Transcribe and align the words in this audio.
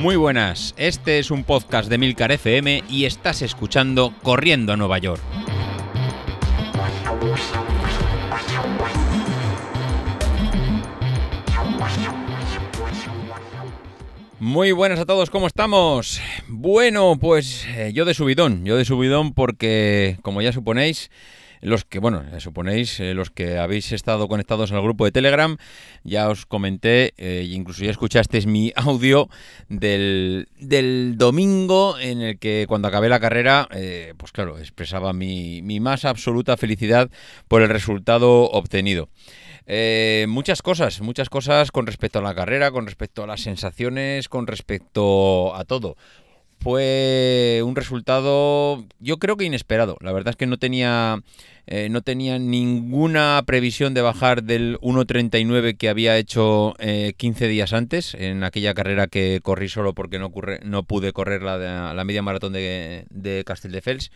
Muy 0.00 0.16
buenas, 0.16 0.74
este 0.78 1.18
es 1.18 1.30
un 1.30 1.44
podcast 1.44 1.90
de 1.90 1.98
Milcar 1.98 2.32
FM 2.32 2.84
y 2.88 3.04
estás 3.04 3.42
escuchando 3.42 4.14
Corriendo 4.22 4.72
a 4.72 4.76
Nueva 4.78 4.96
York. 4.96 5.20
Muy 14.38 14.72
buenas 14.72 15.00
a 15.00 15.04
todos, 15.04 15.28
¿cómo 15.28 15.46
estamos? 15.46 16.18
Bueno, 16.48 17.18
pues 17.20 17.66
eh, 17.66 17.92
yo 17.92 18.06
de 18.06 18.14
subidón, 18.14 18.64
yo 18.64 18.78
de 18.78 18.86
subidón 18.86 19.34
porque, 19.34 20.16
como 20.22 20.40
ya 20.40 20.50
suponéis, 20.50 21.10
los 21.60 21.84
que, 21.84 21.98
bueno, 21.98 22.24
suponéis, 22.40 23.00
eh, 23.00 23.14
los 23.14 23.30
que 23.30 23.58
habéis 23.58 23.92
estado 23.92 24.28
conectados 24.28 24.72
al 24.72 24.82
grupo 24.82 25.04
de 25.04 25.12
Telegram, 25.12 25.56
ya 26.04 26.28
os 26.28 26.46
comenté, 26.46 27.12
eh, 27.18 27.46
incluso 27.50 27.84
ya 27.84 27.90
escuchasteis 27.90 28.46
mi 28.46 28.72
audio 28.76 29.28
del, 29.68 30.48
del, 30.58 31.18
domingo 31.18 31.98
en 31.98 32.22
el 32.22 32.38
que 32.38 32.64
cuando 32.68 32.88
acabé 32.88 33.08
la 33.08 33.20
carrera, 33.20 33.68
eh, 33.72 34.14
pues 34.16 34.32
claro, 34.32 34.58
expresaba 34.58 35.12
mi, 35.12 35.60
mi, 35.62 35.80
más 35.80 36.04
absoluta 36.04 36.56
felicidad 36.56 37.10
por 37.48 37.62
el 37.62 37.68
resultado 37.68 38.50
obtenido. 38.50 39.08
muchas 40.26 40.62
cosas, 40.62 41.00
muchas 41.00 41.28
cosas 41.28 41.70
con 41.70 41.86
respecto 41.86 42.18
a 42.18 42.22
la 42.22 42.34
carrera, 42.34 42.70
con 42.70 42.86
respecto 42.86 43.22
a 43.22 43.26
las 43.26 43.42
sensaciones, 43.42 44.28
con 44.28 44.46
respecto 44.46 45.54
a 45.54 45.64
todo 45.64 45.96
fue 46.60 47.62
un 47.64 47.74
resultado 47.74 48.84
yo 48.98 49.18
creo 49.18 49.36
que 49.36 49.44
inesperado. 49.44 49.96
La 50.00 50.12
verdad 50.12 50.30
es 50.30 50.36
que 50.36 50.46
no 50.46 50.58
tenía, 50.58 51.22
eh, 51.66 51.88
no 51.90 52.02
tenía 52.02 52.38
ninguna 52.38 53.42
previsión 53.46 53.94
de 53.94 54.02
bajar 54.02 54.42
del 54.42 54.78
1.39 54.80 55.76
que 55.76 55.88
había 55.88 56.16
hecho 56.18 56.74
15 56.78 57.44
eh, 57.44 57.48
días 57.48 57.72
antes, 57.72 58.14
en 58.14 58.44
aquella 58.44 58.74
carrera 58.74 59.06
que 59.06 59.40
corrí 59.42 59.68
solo 59.68 59.94
porque 59.94 60.18
no, 60.18 60.30
no 60.62 60.82
pude 60.84 61.12
correr 61.12 61.42
la, 61.42 61.94
la 61.94 62.04
media 62.04 62.22
maratón 62.22 62.52
de, 62.52 63.06
de 63.10 63.42
Castelldefels. 63.44 64.10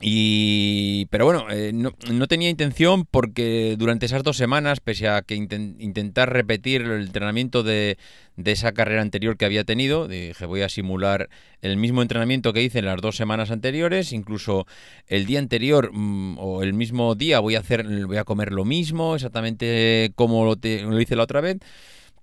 Y, 0.00 1.06
pero 1.06 1.24
bueno, 1.24 1.46
eh, 1.50 1.72
no, 1.72 1.92
tenía 2.26 2.50
intención 2.50 3.06
porque 3.06 3.76
durante 3.78 4.06
esas 4.06 4.22
dos 4.22 4.36
semanas, 4.36 4.80
pese 4.80 5.08
a 5.08 5.22
que 5.22 5.34
intentar 5.34 6.32
repetir 6.32 6.82
el 6.82 7.02
entrenamiento 7.02 7.62
de, 7.62 7.96
de, 8.36 8.52
esa 8.52 8.72
carrera 8.72 9.02
anterior 9.02 9.36
que 9.36 9.44
había 9.44 9.64
tenido, 9.64 10.08
dije 10.08 10.46
voy 10.46 10.62
a 10.62 10.68
simular 10.68 11.30
el 11.62 11.76
mismo 11.76 12.02
entrenamiento 12.02 12.52
que 12.52 12.62
hice 12.62 12.80
en 12.80 12.86
las 12.86 13.00
dos 13.00 13.16
semanas 13.16 13.50
anteriores, 13.50 14.12
incluso 14.12 14.66
el 15.06 15.26
día 15.26 15.38
anterior 15.38 15.90
mm, 15.92 16.38
o 16.38 16.62
el 16.62 16.74
mismo 16.74 17.14
día 17.14 17.40
voy 17.40 17.54
a 17.54 17.60
hacer, 17.60 17.86
voy 18.06 18.16
a 18.16 18.24
comer 18.24 18.52
lo 18.52 18.64
mismo, 18.64 19.14
exactamente 19.14 20.12
como 20.16 20.44
lo, 20.44 20.56
lo 20.60 21.00
hice 21.00 21.16
la 21.16 21.22
otra 21.22 21.40
vez. 21.40 21.58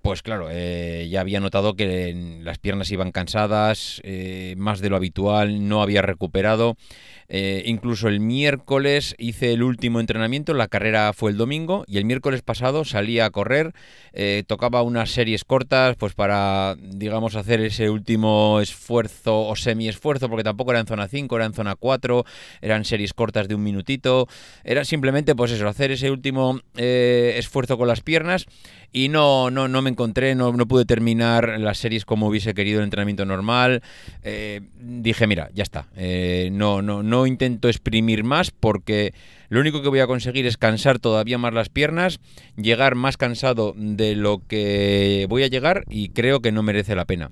Pues 0.02 0.24
claro, 0.24 0.48
eh, 0.50 1.08
ya 1.12 1.22
había 1.22 1.40
notado 1.40 1.76
que 1.76 2.40
las 2.42 2.58
piernas 2.58 2.90
iban 2.90 3.12
cansadas, 3.12 4.02
eh, 4.04 4.56
más 4.58 4.80
de 4.80 4.90
lo 4.90 4.96
habitual, 4.96 5.68
no 5.68 5.84
había 5.84 6.02
recuperado. 6.02 6.76
Eh, 7.34 7.64
incluso 7.68 8.08
el 8.08 8.20
miércoles 8.20 9.16
hice 9.20 9.54
el 9.54 9.62
último 9.62 10.00
entrenamiento, 10.00 10.56
la 10.56 10.68
carrera 10.68 11.14
fue 11.14 11.32
el 11.32 11.38
domingo 11.38 11.86
y 11.88 11.98
el 11.98 12.06
miércoles 12.06 12.42
pasado 12.42 12.84
salí 12.84 13.20
a 13.20 13.30
correr, 13.30 13.74
tocaba 14.48 14.82
unas 14.82 15.12
series 15.12 15.46
cortas 15.46 15.96
pues 15.96 16.14
para, 16.14 16.76
digamos, 16.78 17.36
hacer 17.36 17.62
ese 17.62 17.90
último 17.90 18.60
esfuerzo 18.60 19.48
o 19.48 19.56
semi-esfuerzo, 19.56 20.28
porque 20.28 20.44
tampoco 20.44 20.72
era 20.72 20.82
en 20.82 20.88
zona 20.88 21.08
5, 21.08 21.38
era 21.38 21.46
en 21.46 21.54
zona 21.54 21.76
4, 21.76 22.26
eran 22.60 22.84
series 22.84 23.14
cortas 23.14 23.48
de 23.48 23.56
un 23.56 23.64
minutito, 23.64 24.28
era 24.66 24.84
simplemente 24.84 25.34
pues 25.34 25.52
eso, 25.52 25.70
hacer 25.70 25.92
ese 25.92 26.12
último 26.12 26.60
esfuerzo 26.76 27.78
con 27.78 27.88
las 27.88 28.02
piernas 28.02 28.46
y 28.92 29.08
no, 29.08 29.50
no, 29.50 29.70
no 29.70 29.82
me 29.82 29.91
encontré, 29.92 30.36
no, 30.36 30.52
no, 30.52 30.68
pude 30.68 30.86
terminar 30.86 31.60
las 31.60 31.78
series 31.78 32.06
como 32.06 32.28
hubiese 32.28 32.54
querido 32.54 32.80
el 32.80 32.86
entrenamiento 32.86 33.26
normal. 33.26 33.84
dije, 34.80 35.28
mira, 35.28 35.50
ya 35.54 35.64
está, 35.64 35.88
no, 36.52 36.82
no, 36.82 37.04
no 37.04 37.28
intento 37.28 37.70
exprimir 37.70 38.24
más 38.24 38.52
porque 38.52 39.14
lo 39.52 39.60
único 39.60 39.82
que 39.82 39.90
voy 39.90 40.00
a 40.00 40.08
conseguir 40.08 40.46
es 40.46 40.56
cansar 40.56 41.00
todavía 41.00 41.38
más 41.38 41.54
las 41.54 41.68
piernas, 41.68 42.20
llegar 42.56 42.96
más 42.96 43.18
cansado 43.18 43.74
de 43.76 44.16
lo 44.16 44.42
que 44.48 45.26
voy 45.30 45.44
a 45.44 45.48
llegar 45.48 45.84
y 45.90 46.10
creo 46.10 46.40
que 46.40 46.54
no 46.54 46.64
merece 46.64 46.96
la 46.96 47.04
pena. 47.04 47.32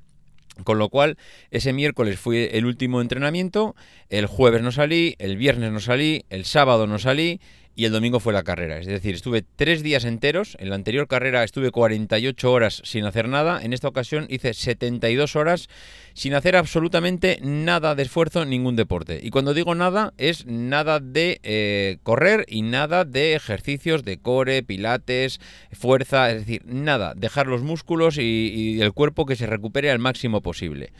Con 0.65 0.77
lo 0.77 0.89
cual, 0.89 1.17
ese 1.51 1.71
miércoles 1.71 2.19
fue 2.19 2.57
el 2.57 2.65
último 2.65 3.01
entrenamiento, 3.01 3.75
el 4.09 4.25
jueves 4.25 4.61
no 4.61 4.73
salí, 4.73 5.15
el 5.19 5.37
viernes 5.37 5.71
no 5.71 5.79
salí, 5.79 6.25
el 6.29 6.43
sábado 6.43 6.87
no 6.87 6.99
salí 6.99 7.39
y 7.79 7.85
el 7.85 7.93
domingo 7.93 8.19
fue 8.19 8.33
la 8.33 8.43
carrera. 8.43 8.77
Es 8.77 8.87
decir, 8.87 9.15
estuve 9.15 9.41
tres 9.41 9.83
días 9.83 10.03
enteros. 10.03 10.57
En 10.59 10.67
la 10.67 10.75
anterior 10.75 11.07
carrera 11.07 11.45
estuve 11.45 11.71
48 11.71 12.51
horas 12.51 12.81
sin 12.83 13.05
hacer 13.05 13.29
nada. 13.29 13.63
En 13.63 13.71
esta 13.71 13.87
ocasión 13.87 14.25
hice 14.27 14.53
72 14.53 15.37
horas 15.37 15.69
sin 16.13 16.33
hacer 16.33 16.57
absolutamente 16.57 17.39
nada 17.41 17.95
de 17.95 18.03
esfuerzo, 18.03 18.43
ningún 18.43 18.75
deporte. 18.75 19.21
Y 19.23 19.29
cuando 19.29 19.53
digo 19.53 19.75
nada, 19.75 20.13
es 20.17 20.45
nada 20.45 20.99
de 20.99 21.39
eh, 21.43 21.99
correr 22.03 22.43
y 22.49 22.63
nada 22.63 23.05
de 23.05 23.33
ejercicios 23.33 24.03
de 24.03 24.17
core, 24.17 24.61
pilates, 24.61 25.39
fuerza. 25.71 26.31
Es 26.31 26.39
decir, 26.39 26.63
nada. 26.65 27.13
Dejar 27.15 27.47
los 27.47 27.61
músculos 27.61 28.17
y, 28.17 28.23
y 28.23 28.81
el 28.81 28.91
cuerpo 28.91 29.25
que 29.25 29.37
se 29.37 29.47
recupere 29.47 29.89
al 29.89 29.99
máximo 29.99 30.41
posible. 30.41 30.91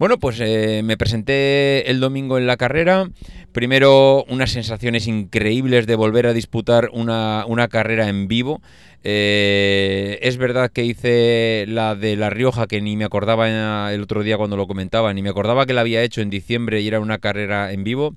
Bueno, 0.00 0.18
pues 0.18 0.40
eh, 0.40 0.80
me 0.82 0.96
presenté 0.96 1.90
el 1.90 2.00
domingo 2.00 2.38
en 2.38 2.46
la 2.46 2.56
carrera. 2.56 3.10
Primero, 3.52 4.24
unas 4.30 4.50
sensaciones 4.50 5.06
increíbles 5.06 5.86
de 5.86 5.94
volver 5.94 6.26
a 6.26 6.32
disputar 6.32 6.88
una, 6.94 7.68
carrera 7.70 8.08
en 8.08 8.26
vivo. 8.26 8.62
Eh, 9.04 10.18
es 10.22 10.38
verdad 10.38 10.70
que 10.70 10.86
hice 10.86 11.66
la 11.68 11.96
de 11.96 12.16
La 12.16 12.30
Rioja, 12.30 12.66
que 12.66 12.80
ni 12.80 12.96
me 12.96 13.04
acordaba 13.04 13.92
el 13.92 14.00
otro 14.00 14.22
día 14.22 14.38
cuando 14.38 14.56
lo 14.56 14.66
comentaba, 14.66 15.12
ni 15.12 15.20
me 15.20 15.28
acordaba 15.28 15.66
que 15.66 15.74
la 15.74 15.82
había 15.82 16.02
hecho 16.02 16.22
en 16.22 16.30
diciembre 16.30 16.80
y 16.80 16.88
era 16.88 16.98
una 16.98 17.18
carrera 17.18 17.70
en 17.70 17.84
vivo. 17.84 18.16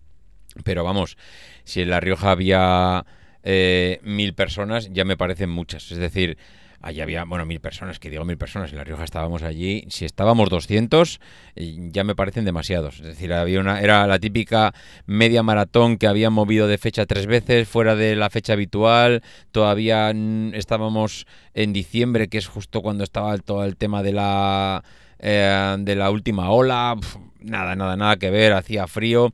Pero 0.63 0.85
vamos, 0.85 1.17
si 1.65 1.81
en 1.81 1.89
La 1.89 1.99
Rioja 1.99 2.31
había 2.31 3.05
eh, 3.43 3.99
mil 4.03 4.33
personas, 4.35 4.89
ya 4.93 5.03
me 5.03 5.17
parecen 5.17 5.49
muchas. 5.49 5.91
Es 5.91 5.97
decir, 5.97 6.37
Allí 6.83 6.99
había, 6.99 7.23
bueno, 7.23 7.45
mil 7.45 7.61
personas, 7.61 7.97
que 7.97 8.09
digo 8.09 8.25
mil 8.25 8.37
personas, 8.37 8.71
en 8.71 8.77
La 8.77 8.83
Rioja 8.83 9.05
estábamos 9.05 9.41
allí, 9.41 9.85
si 9.87 10.03
estábamos 10.03 10.49
200, 10.49 11.21
eh, 11.55 11.77
ya 11.93 12.03
me 12.03 12.13
parecen 12.13 12.43
demasiados. 12.43 12.95
Es 12.99 13.05
decir, 13.05 13.31
había 13.31 13.61
una, 13.61 13.79
era 13.79 14.05
la 14.05 14.19
típica 14.19 14.73
media 15.05 15.43
maratón 15.43 15.97
que 15.97 16.07
habían 16.07 16.33
movido 16.33 16.67
de 16.67 16.77
fecha 16.77 17.05
tres 17.05 17.25
veces, 17.25 17.69
fuera 17.69 17.95
de 17.95 18.17
la 18.17 18.29
fecha 18.29 18.51
habitual, 18.51 19.23
todavía 19.53 20.13
estábamos 20.51 21.25
en 21.53 21.71
diciembre, 21.71 22.27
que 22.27 22.37
es 22.37 22.47
justo 22.47 22.81
cuando 22.81 23.05
estaba 23.05 23.37
todo 23.37 23.63
el 23.63 23.77
tema 23.77 24.03
de 24.03 24.11
la, 24.11 24.83
eh, 25.19 25.77
de 25.79 25.95
la 25.95 26.11
última 26.11 26.49
ola, 26.49 26.97
nada, 27.39 27.77
nada, 27.77 27.95
nada 27.95 28.17
que 28.17 28.29
ver, 28.29 28.51
hacía 28.51 28.87
frío. 28.87 29.31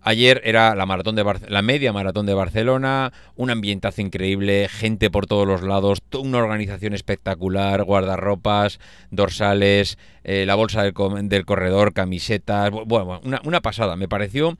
Ayer 0.00 0.40
era 0.44 0.74
la 0.74 0.86
maratón 0.86 1.16
de 1.16 1.24
la 1.48 1.62
media 1.62 1.92
maratón 1.92 2.24
de 2.26 2.34
Barcelona, 2.34 3.12
un 3.36 3.50
ambientazo 3.50 4.00
increíble, 4.00 4.68
gente 4.68 5.10
por 5.10 5.26
todos 5.26 5.46
los 5.46 5.62
lados, 5.62 5.98
una 6.16 6.38
organización 6.38 6.94
espectacular, 6.94 7.82
guardarropas, 7.84 8.78
dorsales, 9.10 9.98
eh, 10.24 10.44
la 10.46 10.54
bolsa 10.54 10.82
del, 10.82 11.44
corredor, 11.44 11.92
camisetas, 11.92 12.70
bueno, 12.70 13.20
una, 13.44 13.60
pasada, 13.60 13.96
me 13.96 14.08
pareció 14.08 14.56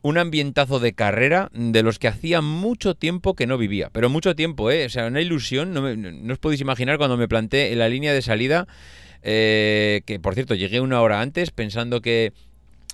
un 0.00 0.16
ambientazo 0.16 0.78
de 0.80 0.92
carrera 0.94 1.50
de 1.52 1.82
los 1.82 1.98
que 1.98 2.08
hacía 2.08 2.40
mucho 2.40 2.94
tiempo 2.94 3.34
que 3.34 3.46
no 3.46 3.58
vivía. 3.58 3.90
Pero 3.92 4.08
mucho 4.08 4.36
tiempo, 4.36 4.70
¿eh? 4.70 4.86
O 4.86 4.88
sea, 4.88 5.06
una 5.06 5.20
ilusión. 5.20 5.74
No, 5.74 6.32
os 6.32 6.38
podéis 6.38 6.60
imaginar 6.60 6.98
cuando 6.98 7.16
me 7.16 7.26
planté 7.26 7.72
en 7.72 7.80
la 7.80 7.88
línea 7.88 8.14
de 8.14 8.22
salida, 8.22 8.68
eh, 9.22 10.02
que 10.06 10.20
por 10.20 10.34
cierto 10.34 10.54
llegué 10.54 10.80
una 10.80 11.00
hora 11.02 11.20
antes 11.20 11.50
pensando 11.50 12.00
que 12.00 12.32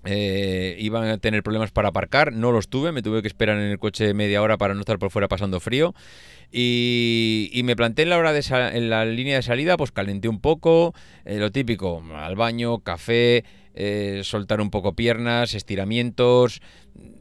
eh, 0.04 0.76
iban 0.78 1.08
a 1.08 1.18
tener 1.18 1.42
problemas 1.42 1.70
para 1.70 1.88
aparcar, 1.88 2.32
no 2.32 2.52
los 2.52 2.68
tuve, 2.68 2.92
me 2.92 3.02
tuve 3.02 3.22
que 3.22 3.28
esperar 3.28 3.58
en 3.58 3.70
el 3.70 3.78
coche 3.78 4.12
media 4.14 4.42
hora 4.42 4.58
para 4.58 4.74
no 4.74 4.80
estar 4.80 4.98
por 4.98 5.10
fuera 5.10 5.28
pasando 5.28 5.60
frío. 5.60 5.94
Y, 6.52 7.60
me 7.64 7.74
planté 7.74 8.02
en 8.02 8.10
la 8.10 8.18
hora 8.18 8.32
de 8.32 8.44
en 8.74 8.90
la 8.90 9.04
línea 9.06 9.36
de 9.36 9.42
salida, 9.42 9.76
pues 9.76 9.90
calenté 9.90 10.28
un 10.28 10.40
poco, 10.40 10.94
eh, 11.24 11.38
lo 11.38 11.50
típico, 11.50 12.02
al 12.14 12.36
baño, 12.36 12.78
café, 12.78 13.44
eh, 13.74 14.20
soltar 14.22 14.60
un 14.60 14.70
poco 14.70 14.94
piernas, 14.94 15.54
estiramientos, 15.54 16.60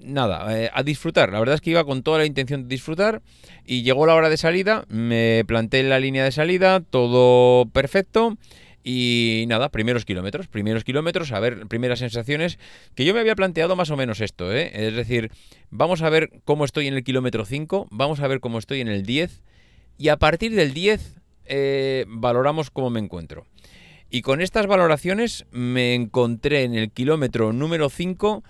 nada, 0.03 0.69
a 0.71 0.83
disfrutar. 0.83 1.31
La 1.31 1.39
verdad 1.39 1.55
es 1.55 1.61
que 1.61 1.71
iba 1.71 1.83
con 1.83 2.03
toda 2.03 2.19
la 2.19 2.25
intención 2.25 2.63
de 2.63 2.67
disfrutar 2.67 3.23
y 3.65 3.81
llegó 3.81 4.05
la 4.05 4.13
hora 4.13 4.29
de 4.29 4.37
salida, 4.37 4.85
me 4.87 5.43
planté 5.47 5.79
en 5.79 5.89
la 5.89 5.99
línea 5.99 6.23
de 6.23 6.31
salida, 6.31 6.81
todo 6.81 7.65
perfecto. 7.67 8.37
Y 8.83 9.45
nada, 9.47 9.69
primeros 9.69 10.03
kilómetros, 10.03 10.47
primeros 10.47 10.83
kilómetros, 10.83 11.31
a 11.31 11.39
ver, 11.39 11.67
primeras 11.67 11.99
sensaciones, 11.99 12.59
que 12.95 13.05
yo 13.05 13.13
me 13.13 13.21
había 13.21 13.35
planteado 13.35 13.75
más 13.75 13.89
o 13.91 13.97
menos 13.97 14.19
esto, 14.19 14.53
¿eh? 14.53 14.71
es 14.73 14.93
decir, 14.93 15.31
vamos 15.69 16.01
a 16.01 16.09
ver 16.09 16.41
cómo 16.43 16.65
estoy 16.65 16.87
en 16.87 16.95
el 16.95 17.03
kilómetro 17.03 17.45
5, 17.45 17.87
vamos 17.91 18.19
a 18.19 18.27
ver 18.27 18.41
cómo 18.41 18.59
estoy 18.59 18.81
en 18.81 18.89
el 18.89 19.03
10, 19.05 19.41
y 19.97 20.09
a 20.09 20.17
partir 20.17 20.53
del 20.53 20.73
10 20.73 21.15
eh, 21.45 22.05
valoramos 22.09 22.71
cómo 22.71 22.89
me 22.89 22.99
encuentro. 22.99 23.45
Y 24.09 24.21
con 24.21 24.41
estas 24.41 24.67
valoraciones 24.67 25.45
me 25.51 25.95
encontré 25.95 26.63
en 26.63 26.75
el 26.75 26.91
kilómetro 26.91 27.51
número 27.51 27.89
5 27.89 28.43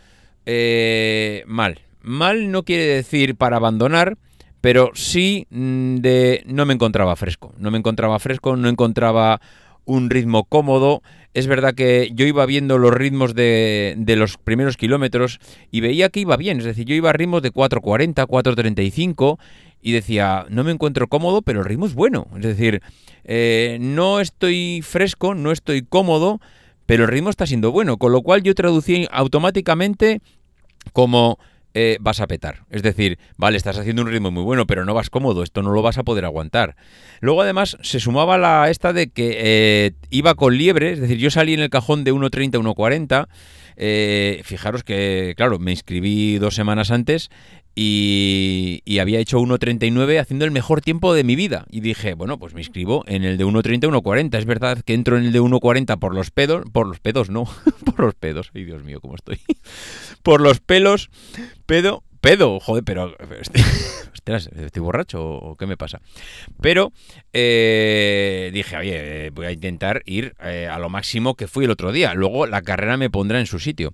eh, 0.45 1.43
mal. 1.47 1.79
Mal 2.01 2.51
no 2.51 2.63
quiere 2.63 2.85
decir 2.85 3.35
para 3.35 3.57
abandonar, 3.57 4.17
pero 4.59 4.91
sí 4.93 5.47
mm, 5.49 5.97
de 5.97 6.43
no 6.47 6.65
me 6.65 6.73
encontraba 6.73 7.15
fresco. 7.15 7.53
No 7.57 7.71
me 7.71 7.77
encontraba 7.77 8.19
fresco, 8.19 8.55
no 8.55 8.67
encontraba 8.67 9.39
un 9.85 10.09
ritmo 10.09 10.43
cómodo. 10.45 11.01
Es 11.33 11.47
verdad 11.47 11.73
que 11.73 12.11
yo 12.13 12.25
iba 12.25 12.45
viendo 12.45 12.77
los 12.77 12.93
ritmos 12.93 13.33
de, 13.33 13.95
de, 13.97 14.15
los 14.15 14.37
primeros 14.37 14.77
kilómetros 14.77 15.39
y 15.71 15.81
veía 15.81 16.09
que 16.09 16.19
iba 16.19 16.37
bien. 16.37 16.59
Es 16.59 16.65
decir, 16.65 16.85
yo 16.85 16.95
iba 16.95 17.09
a 17.09 17.13
ritmos 17.13 17.41
de 17.41 17.51
4.40, 17.51 18.27
4.35 18.27 19.39
y 19.81 19.91
decía, 19.91 20.45
no 20.49 20.63
me 20.63 20.71
encuentro 20.71 21.07
cómodo, 21.07 21.41
pero 21.41 21.59
el 21.59 21.65
ritmo 21.65 21.85
es 21.85 21.93
bueno. 21.93 22.27
Es 22.35 22.43
decir, 22.43 22.81
eh, 23.25 23.77
no 23.81 24.19
estoy 24.21 24.81
fresco, 24.81 25.35
no 25.35 25.51
estoy 25.51 25.81
cómodo, 25.81 26.39
pero 26.85 27.03
el 27.03 27.09
ritmo 27.09 27.29
está 27.29 27.45
siendo 27.45 27.71
bueno. 27.71 27.97
Con 27.97 28.11
lo 28.13 28.21
cual 28.21 28.43
yo 28.43 28.55
traducí 28.55 29.07
automáticamente 29.11 30.21
como 30.93 31.37
eh, 31.73 31.97
vas 31.99 32.19
a 32.19 32.27
petar. 32.27 32.65
Es 32.69 32.83
decir, 32.83 33.17
vale, 33.37 33.57
estás 33.57 33.77
haciendo 33.77 34.01
un 34.01 34.09
ritmo 34.09 34.31
muy 34.31 34.43
bueno, 34.43 34.67
pero 34.67 34.85
no 34.85 34.93
vas 34.93 35.09
cómodo, 35.09 35.43
esto 35.43 35.61
no 35.61 35.71
lo 35.71 35.81
vas 35.81 35.97
a 35.97 36.03
poder 36.03 36.25
aguantar. 36.25 36.75
Luego 37.19 37.41
además 37.41 37.77
se 37.81 37.99
sumaba 37.99 38.37
la 38.37 38.69
esta 38.69 38.93
de 38.93 39.09
que 39.09 39.37
eh, 39.39 39.91
iba 40.09 40.35
con 40.35 40.57
liebre, 40.57 40.93
es 40.93 40.99
decir, 40.99 41.17
yo 41.17 41.31
salí 41.31 41.53
en 41.53 41.61
el 41.61 41.69
cajón 41.69 42.03
de 42.03 42.13
1.30 42.13 42.55
a 42.55 42.59
1.40. 42.59 43.27
Eh, 43.75 44.41
fijaros 44.43 44.83
que, 44.83 45.33
claro, 45.35 45.57
me 45.57 45.71
inscribí 45.71 46.37
dos 46.37 46.53
semanas 46.53 46.91
antes 46.91 47.31
y, 47.75 48.99
había 48.99 49.19
hecho 49.19 49.39
1.39 49.39 50.19
haciendo 50.19 50.45
el 50.45 50.51
mejor 50.51 50.81
tiempo 50.81 51.13
de 51.13 51.23
mi 51.23 51.35
vida. 51.35 51.65
Y 51.69 51.81
dije, 51.81 52.13
bueno, 52.13 52.37
pues 52.37 52.53
me 52.53 52.61
inscribo 52.61 53.03
en 53.07 53.23
el 53.23 53.37
de 53.37 53.45
1.30 53.45 53.89
1.40. 53.89 54.37
Es 54.37 54.45
verdad 54.45 54.81
que 54.85 54.93
entro 54.93 55.17
en 55.17 55.25
el 55.25 55.31
de 55.31 55.41
1.40 55.41 55.97
por 55.99 56.13
los 56.13 56.31
pedos, 56.31 56.63
por 56.71 56.87
los 56.87 56.99
pedos, 56.99 57.29
no, 57.29 57.45
por 57.85 57.99
los 57.99 58.15
pedos. 58.15 58.51
Ay, 58.53 58.65
Dios 58.65 58.83
mío, 58.83 59.01
cómo 59.01 59.15
estoy. 59.15 59.39
por 60.23 60.41
los 60.41 60.59
pelos, 60.59 61.09
pedo, 61.65 62.03
pedo, 62.21 62.59
joder, 62.59 62.83
pero... 62.83 63.15
¿estoy 64.25 64.81
borracho 64.81 65.21
o 65.21 65.57
qué 65.57 65.65
me 65.65 65.75
pasa? 65.75 65.99
Pero 66.61 66.93
eh, 67.33 68.51
dije, 68.53 68.77
oye, 68.77 69.29
voy 69.31 69.47
a 69.47 69.51
intentar 69.51 70.01
ir 70.05 70.33
eh, 70.41 70.69
a 70.71 70.79
lo 70.79 70.89
máximo 70.89 71.35
que 71.35 71.47
fui 71.47 71.65
el 71.65 71.71
otro 71.71 71.91
día. 71.91 72.13
Luego 72.13 72.45
la 72.45 72.61
carrera 72.61 72.95
me 72.95 73.09
pondrá 73.09 73.41
en 73.41 73.47
su 73.47 73.59
sitio. 73.59 73.93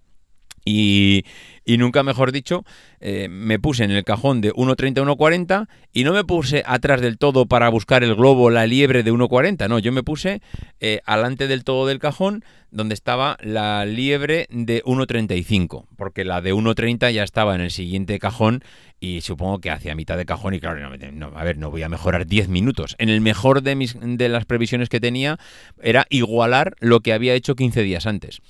Y, 0.71 1.25
y 1.65 1.77
nunca 1.77 2.03
mejor 2.03 2.31
dicho, 2.31 2.63
eh, 2.99 3.27
me 3.27 3.57
puse 3.57 3.83
en 3.83 3.89
el 3.89 4.03
cajón 4.03 4.39
de 4.39 4.53
1.30 4.53 4.99
a 4.99 5.15
1.40 5.15 5.67
y 5.93 6.03
no 6.03 6.13
me 6.13 6.23
puse 6.23 6.61
atrás 6.63 7.01
del 7.01 7.17
todo 7.17 7.47
para 7.47 7.69
buscar 7.69 8.03
el 8.03 8.13
globo, 8.13 8.51
la 8.51 8.67
liebre 8.67 9.01
de 9.01 9.11
1.40, 9.11 9.67
no, 9.67 9.79
yo 9.79 9.91
me 9.91 10.03
puse 10.03 10.43
eh, 10.79 11.01
alante 11.05 11.47
del 11.47 11.63
todo 11.63 11.87
del 11.87 11.97
cajón 11.97 12.43
donde 12.69 12.93
estaba 12.93 13.35
la 13.41 13.83
liebre 13.85 14.45
de 14.51 14.83
1.35, 14.83 15.85
porque 15.97 16.23
la 16.23 16.41
de 16.41 16.53
1.30 16.53 17.11
ya 17.13 17.23
estaba 17.23 17.55
en 17.55 17.61
el 17.61 17.71
siguiente 17.71 18.19
cajón 18.19 18.63
y 18.99 19.21
supongo 19.21 19.59
que 19.59 19.71
hacia 19.71 19.95
mitad 19.95 20.17
de 20.17 20.25
cajón 20.27 20.53
y 20.53 20.59
claro, 20.59 20.95
no, 21.13 21.31
a 21.35 21.43
ver, 21.43 21.57
no 21.57 21.71
voy 21.71 21.81
a 21.81 21.89
mejorar 21.89 22.27
10 22.27 22.47
minutos. 22.49 22.95
En 22.99 23.09
el 23.09 23.21
mejor 23.21 23.63
de, 23.63 23.75
mis, 23.75 23.95
de 23.99 24.29
las 24.29 24.45
previsiones 24.45 24.87
que 24.87 24.99
tenía 24.99 25.39
era 25.81 26.05
igualar 26.09 26.75
lo 26.79 26.99
que 26.99 27.13
había 27.13 27.33
hecho 27.33 27.55
15 27.55 27.81
días 27.81 28.05
antes. 28.05 28.41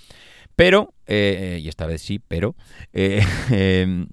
Pero, 0.60 0.94
eh, 1.08 1.62
y 1.64 1.70
esta 1.70 1.86
vez 1.86 2.02
sí, 2.02 2.20
pero, 2.20 2.54
eh, 2.92 3.24
em, 3.50 4.08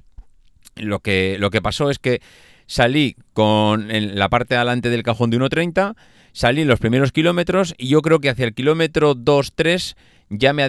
lo, 0.77 1.01
que, 1.01 1.39
lo 1.41 1.51
que 1.51 1.61
pasó 1.61 1.91
es 1.91 1.99
que 1.99 2.21
salí 2.69 3.17
con 3.33 3.89
la 3.89 4.29
parte 4.29 4.55
de 4.55 4.59
adelante 4.59 4.89
del 4.89 5.03
cajón 5.03 5.31
de 5.31 5.39
1.30, 5.39 5.97
salí 6.31 6.63
en 6.63 6.69
los 6.69 6.79
primeros 6.79 7.11
kilómetros 7.11 7.75
y 7.79 7.89
yo 7.89 8.01
creo 8.01 8.21
que 8.21 8.31
hacia 8.31 8.45
el 8.45 8.55
kilómetro 8.55 9.17
2-3 9.17 9.97
ya 10.29 10.53
me, 10.53 10.63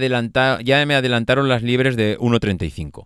ya 0.64 0.86
me 0.88 0.96
adelantaron 0.96 1.48
las 1.48 1.62
libres 1.62 1.96
de 1.96 2.18
1.35. 2.18 3.06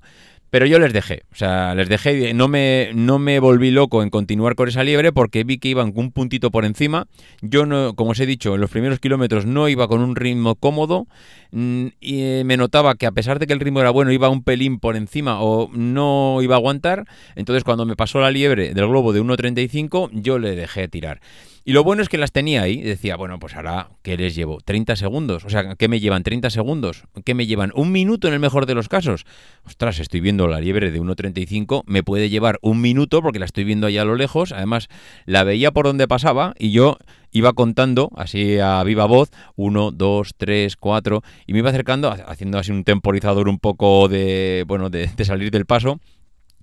Pero 0.51 0.65
yo 0.65 0.79
les 0.79 0.91
dejé, 0.91 1.23
o 1.31 1.35
sea, 1.35 1.73
les 1.75 1.87
dejé, 1.87 2.33
no 2.33 2.49
me, 2.49 2.91
no 2.93 3.19
me 3.19 3.39
volví 3.39 3.71
loco 3.71 4.03
en 4.03 4.09
continuar 4.09 4.55
con 4.55 4.67
esa 4.67 4.83
liebre 4.83 5.13
porque 5.13 5.45
vi 5.45 5.59
que 5.59 5.69
iban 5.69 5.93
un 5.95 6.11
puntito 6.11 6.51
por 6.51 6.65
encima. 6.65 7.07
Yo, 7.41 7.65
no, 7.65 7.95
como 7.95 8.11
os 8.11 8.19
he 8.19 8.25
dicho, 8.25 8.53
en 8.53 8.59
los 8.59 8.69
primeros 8.69 8.99
kilómetros 8.99 9.45
no 9.45 9.69
iba 9.69 9.87
con 9.87 10.01
un 10.01 10.13
ritmo 10.13 10.55
cómodo 10.55 11.07
mm, 11.51 11.85
y 12.01 12.21
eh, 12.23 12.43
me 12.45 12.57
notaba 12.57 12.95
que 12.95 13.05
a 13.05 13.13
pesar 13.13 13.39
de 13.39 13.47
que 13.47 13.53
el 13.53 13.61
ritmo 13.61 13.79
era 13.79 13.91
bueno, 13.91 14.11
iba 14.11 14.27
un 14.27 14.43
pelín 14.43 14.79
por 14.79 14.97
encima 14.97 15.41
o 15.41 15.69
no 15.73 16.39
iba 16.41 16.55
a 16.55 16.57
aguantar. 16.57 17.05
Entonces, 17.37 17.63
cuando 17.63 17.85
me 17.85 17.95
pasó 17.95 18.19
la 18.19 18.29
liebre 18.29 18.73
del 18.73 18.87
globo 18.87 19.13
de 19.13 19.21
1.35, 19.21 20.09
yo 20.11 20.37
le 20.37 20.57
dejé 20.57 20.89
tirar. 20.89 21.21
Y 21.63 21.73
lo 21.73 21.83
bueno 21.83 22.01
es 22.01 22.09
que 22.09 22.17
las 22.17 22.31
tenía 22.31 22.63
ahí. 22.63 22.81
Decía, 22.81 23.15
bueno, 23.15 23.37
pues 23.39 23.55
ahora, 23.55 23.89
¿qué 24.01 24.17
les 24.17 24.33
llevo? 24.33 24.59
¿30 24.61 24.95
segundos? 24.95 25.45
O 25.45 25.49
sea, 25.49 25.75
¿qué 25.75 25.87
me 25.87 25.99
llevan? 25.99 26.23
¿30 26.23 26.49
segundos? 26.49 27.03
¿Qué 27.23 27.35
me 27.35 27.45
llevan? 27.45 27.71
¿Un 27.75 27.91
minuto 27.91 28.27
en 28.27 28.33
el 28.33 28.39
mejor 28.39 28.65
de 28.65 28.73
los 28.73 28.89
casos? 28.89 29.25
Ostras, 29.63 29.99
estoy 29.99 30.21
viendo 30.21 30.47
la 30.47 30.59
liebre 30.59 30.89
de 30.89 30.99
1.35. 30.99 31.83
Me 31.85 32.01
puede 32.01 32.29
llevar 32.29 32.57
un 32.63 32.81
minuto 32.81 33.21
porque 33.21 33.37
la 33.37 33.45
estoy 33.45 33.63
viendo 33.63 33.85
allá 33.85 34.01
a 34.01 34.05
lo 34.05 34.15
lejos. 34.15 34.53
Además, 34.53 34.87
la 35.25 35.43
veía 35.43 35.71
por 35.71 35.85
donde 35.85 36.07
pasaba 36.07 36.55
y 36.57 36.71
yo 36.71 36.97
iba 37.31 37.53
contando 37.53 38.09
así 38.15 38.57
a 38.57 38.83
viva 38.83 39.05
voz, 39.05 39.29
1, 39.55 39.91
2, 39.91 40.31
3, 40.35 40.75
4, 40.75 41.23
y 41.45 41.53
me 41.53 41.59
iba 41.59 41.69
acercando, 41.69 42.11
haciendo 42.11 42.57
así 42.57 42.71
un 42.71 42.83
temporizador 42.83 43.47
un 43.47 43.59
poco 43.59 44.07
de, 44.09 44.65
bueno, 44.67 44.89
de 44.89 45.09
salir 45.23 45.51
del 45.51 45.65
paso 45.65 45.99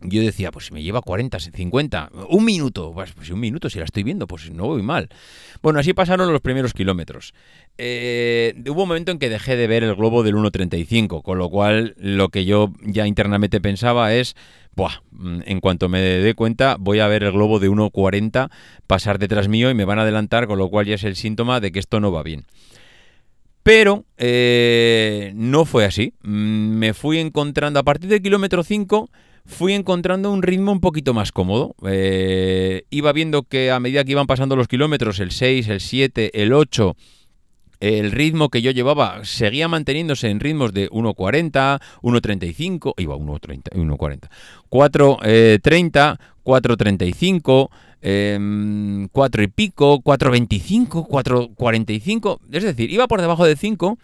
yo 0.00 0.22
decía, 0.22 0.50
pues 0.50 0.66
si 0.66 0.72
me 0.72 0.82
lleva 0.82 1.00
40, 1.02 1.38
50, 1.38 2.10
un 2.28 2.44
minuto, 2.44 2.92
pues, 2.92 3.12
pues 3.12 3.30
un 3.30 3.40
minuto, 3.40 3.70
si 3.70 3.78
la 3.78 3.84
estoy 3.84 4.02
viendo, 4.02 4.26
pues 4.26 4.50
no 4.50 4.66
voy 4.66 4.82
mal. 4.82 5.08
Bueno, 5.62 5.80
así 5.80 5.92
pasaron 5.92 6.32
los 6.32 6.40
primeros 6.40 6.72
kilómetros. 6.72 7.34
Eh, 7.78 8.54
hubo 8.68 8.82
un 8.82 8.88
momento 8.88 9.12
en 9.12 9.18
que 9.18 9.28
dejé 9.28 9.56
de 9.56 9.66
ver 9.66 9.84
el 9.84 9.94
globo 9.94 10.22
del 10.22 10.36
1.35, 10.36 11.22
con 11.22 11.38
lo 11.38 11.48
cual 11.50 11.94
lo 11.98 12.28
que 12.28 12.44
yo 12.44 12.72
ya 12.82 13.06
internamente 13.06 13.60
pensaba 13.60 14.14
es, 14.14 14.36
Buah, 14.74 15.02
mm, 15.10 15.40
en 15.44 15.60
cuanto 15.60 15.88
me 15.88 16.00
dé 16.00 16.34
cuenta, 16.34 16.76
voy 16.78 17.00
a 17.00 17.08
ver 17.08 17.24
el 17.24 17.32
globo 17.32 17.58
de 17.58 17.68
1.40 17.68 18.50
pasar 18.86 19.18
detrás 19.18 19.48
mío 19.48 19.70
y 19.70 19.74
me 19.74 19.84
van 19.84 19.98
a 19.98 20.02
adelantar, 20.02 20.46
con 20.46 20.58
lo 20.58 20.68
cual 20.68 20.86
ya 20.86 20.94
es 20.94 21.04
el 21.04 21.16
síntoma 21.16 21.60
de 21.60 21.72
que 21.72 21.80
esto 21.80 21.98
no 21.98 22.12
va 22.12 22.22
bien. 22.22 22.44
Pero 23.64 24.04
eh, 24.16 25.32
no 25.34 25.64
fue 25.64 25.84
así. 25.84 26.14
Mm, 26.22 26.78
me 26.78 26.94
fui 26.94 27.18
encontrando 27.18 27.80
a 27.80 27.82
partir 27.82 28.08
del 28.08 28.22
kilómetro 28.22 28.62
5 28.62 29.10
fui 29.48 29.72
encontrando 29.72 30.30
un 30.30 30.42
ritmo 30.42 30.70
un 30.70 30.80
poquito 30.80 31.12
más 31.14 31.32
cómodo. 31.32 31.74
Eh, 31.86 32.84
iba 32.90 33.12
viendo 33.12 33.42
que 33.42 33.72
a 33.72 33.80
medida 33.80 34.04
que 34.04 34.12
iban 34.12 34.26
pasando 34.26 34.54
los 34.54 34.68
kilómetros, 34.68 35.18
el 35.20 35.30
6, 35.32 35.68
el 35.68 35.80
7, 35.80 36.42
el 36.42 36.52
8, 36.52 36.94
el 37.80 38.12
ritmo 38.12 38.50
que 38.50 38.60
yo 38.60 38.72
llevaba 38.72 39.24
seguía 39.24 39.66
manteniéndose 39.66 40.28
en 40.28 40.40
ritmos 40.40 40.74
de 40.74 40.90
1.40, 40.90 41.80
1.35, 42.02 42.92
iba 42.98 43.16
1.30, 43.16 43.70
1.40, 43.70 44.28
4.30, 44.68 46.18
4.35, 46.44 47.70
4 49.10 49.42
y 49.42 49.48
pico, 49.48 50.02
4.25, 50.02 51.08
4.45, 51.08 52.40
es 52.52 52.64
decir, 52.64 52.90
iba 52.90 53.08
por 53.08 53.22
debajo 53.22 53.46
de 53.46 53.56
5 53.56 53.98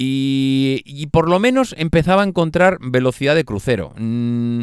y, 0.00 1.08
por 1.10 1.28
lo 1.28 1.40
menos 1.40 1.74
empezaba 1.76 2.22
a 2.22 2.26
encontrar 2.26 2.78
velocidad 2.80 3.34
de 3.34 3.44
crucero. 3.44 3.92
Mm, 3.96 4.62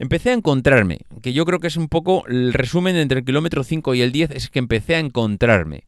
empecé 0.00 0.30
a 0.30 0.34
encontrarme, 0.34 0.98
que 1.22 1.32
yo 1.32 1.44
creo 1.44 1.60
que 1.60 1.68
es 1.68 1.76
un 1.76 1.88
poco 1.88 2.26
el 2.26 2.52
resumen 2.52 2.96
entre 2.96 3.20
el 3.20 3.24
kilómetro 3.24 3.62
5 3.62 3.94
y 3.94 4.02
el 4.02 4.10
10, 4.10 4.32
es 4.32 4.50
que 4.50 4.58
empecé 4.58 4.96
a 4.96 4.98
encontrarme. 4.98 5.84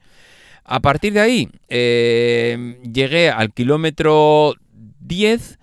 A 0.64 0.80
partir 0.80 1.12
de 1.12 1.20
ahí, 1.20 1.48
eh, 1.68 2.78
llegué 2.90 3.30
al 3.30 3.52
kilómetro 3.52 4.54
10 5.00 5.58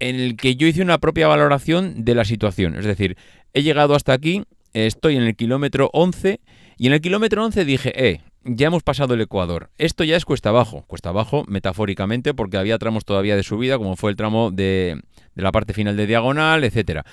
en 0.00 0.16
el 0.16 0.36
que 0.36 0.56
yo 0.56 0.66
hice 0.66 0.80
una 0.80 0.98
propia 0.98 1.28
valoración 1.28 2.04
de 2.04 2.14
la 2.14 2.24
situación. 2.24 2.76
Es 2.76 2.86
decir, 2.86 3.18
he 3.52 3.62
llegado 3.62 3.94
hasta 3.94 4.14
aquí, 4.14 4.44
estoy 4.72 5.16
en 5.16 5.22
el 5.24 5.36
kilómetro 5.36 5.90
11 5.92 6.40
y 6.78 6.86
en 6.86 6.94
el 6.94 7.02
kilómetro 7.02 7.44
11 7.44 7.66
dije, 7.66 8.08
eh, 8.08 8.20
ya 8.44 8.68
hemos 8.68 8.82
pasado 8.82 9.14
el 9.14 9.20
Ecuador. 9.20 9.70
Esto 9.78 10.04
ya 10.04 10.16
es 10.16 10.24
cuesta 10.24 10.48
abajo. 10.48 10.84
Cuesta 10.86 11.10
abajo, 11.10 11.44
metafóricamente, 11.46 12.34
porque 12.34 12.56
había 12.56 12.78
tramos 12.78 13.04
todavía 13.04 13.36
de 13.36 13.42
subida, 13.42 13.78
como 13.78 13.96
fue 13.96 14.10
el 14.10 14.16
tramo 14.16 14.50
de, 14.50 15.00
la 15.34 15.52
parte 15.52 15.74
final 15.74 15.96
de 15.96 16.06
diagonal, 16.06 16.64
etcétera. 16.64 17.04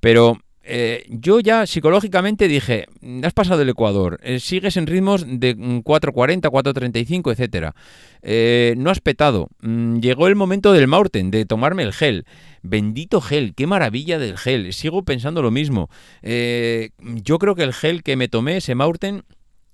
Pero 0.00 0.38
eh, 0.62 1.04
yo 1.08 1.40
ya 1.40 1.66
psicológicamente 1.66 2.48
dije, 2.48 2.86
has 3.22 3.32
pasado 3.32 3.62
el 3.62 3.68
Ecuador, 3.68 4.18
eh, 4.22 4.40
sigues 4.40 4.76
en 4.76 4.86
ritmos 4.86 5.24
de 5.26 5.56
4.40, 5.56 6.50
4.35, 6.50 7.32
etcétera. 7.32 7.74
Eh, 8.22 8.74
no 8.76 8.90
has 8.90 9.00
petado. 9.00 9.48
Mm, 9.60 9.98
llegó 9.98 10.26
el 10.26 10.34
momento 10.34 10.72
del 10.72 10.88
Maurten, 10.88 11.30
de 11.30 11.46
tomarme 11.46 11.82
el 11.82 11.92
gel. 11.92 12.26
Bendito 12.62 13.20
gel, 13.20 13.54
qué 13.54 13.68
maravilla 13.68 14.18
del 14.18 14.38
gel. 14.38 14.72
Sigo 14.72 15.04
pensando 15.04 15.40
lo 15.40 15.52
mismo. 15.52 15.88
yo 16.22 17.38
creo 17.38 17.54
que 17.54 17.62
el 17.62 17.72
gel 17.72 18.02
que 18.02 18.16
me 18.16 18.26
tomé, 18.26 18.56
ese 18.56 18.74
Maurten, 18.74 19.22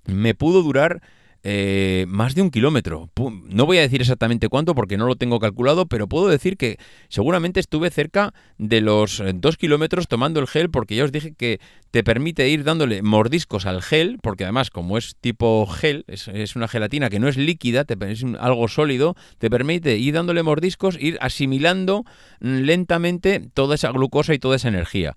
me 0.05 0.35
pudo 0.35 0.63
durar 0.63 1.01
eh, 1.45 2.05
más 2.07 2.35
de 2.35 2.41
un 2.41 2.49
kilómetro. 2.49 3.09
No 3.49 3.65
voy 3.65 3.77
a 3.77 3.81
decir 3.81 3.99
exactamente 3.99 4.47
cuánto 4.47 4.75
porque 4.75 4.95
no 4.95 5.05
lo 5.05 5.17
tengo 5.17 5.41
calculado, 5.41 5.87
pero 5.87 6.07
puedo 6.07 6.29
decir 6.29 6.55
que 6.55 6.77
seguramente 7.09 7.59
estuve 7.59 7.89
cerca 7.89 8.33
de 8.57 8.79
los 8.79 9.19
eh, 9.19 9.33
dos 9.35 9.57
kilómetros 9.57 10.07
tomando 10.07 10.39
el 10.39 10.47
gel 10.47 10.69
porque 10.69 10.95
ya 10.95 11.03
os 11.03 11.11
dije 11.11 11.33
que 11.33 11.59
te 11.91 12.01
permite 12.01 12.47
ir 12.47 12.63
dándole 12.63 13.01
mordiscos 13.01 13.65
al 13.65 13.81
gel, 13.81 14.19
porque 14.21 14.45
además 14.45 14.69
como 14.69 14.97
es 14.97 15.17
tipo 15.19 15.67
gel, 15.67 16.05
es, 16.07 16.55
una 16.55 16.69
gelatina 16.69 17.09
que 17.09 17.19
no 17.19 17.27
es 17.27 17.35
líquida, 17.35 17.83
te, 17.83 17.97
es 18.09 18.23
algo 18.39 18.69
sólido, 18.69 19.17
te 19.37 19.49
permite 19.49 19.97
ir 19.97 20.13
dándole 20.13 20.43
mordiscos, 20.43 20.97
ir 20.97 21.17
asimilando 21.19 22.05
mm, 22.39 22.59
lentamente 22.59 23.49
toda 23.53 23.75
esa 23.75 23.91
glucosa 23.91 24.33
y 24.33 24.39
toda 24.39 24.55
esa 24.55 24.69
energía. 24.69 25.13